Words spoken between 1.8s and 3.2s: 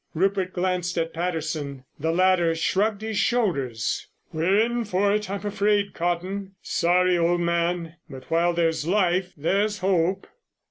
The latter shrugged his